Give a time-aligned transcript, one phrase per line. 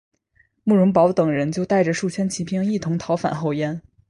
[0.63, 3.79] 慕容宝等人就带着数千骑兵一同逃返后燕。